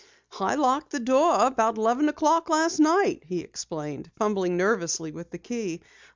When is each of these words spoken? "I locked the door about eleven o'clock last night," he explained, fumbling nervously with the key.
"I 0.39 0.55
locked 0.55 0.89
the 0.89 0.99
door 0.99 1.45
about 1.45 1.77
eleven 1.77 2.09
o'clock 2.09 2.49
last 2.49 2.79
night," 2.79 3.21
he 3.27 3.41
explained, 3.41 4.09
fumbling 4.17 4.57
nervously 4.57 5.11
with 5.11 5.29
the 5.29 5.37
key. 5.37 5.83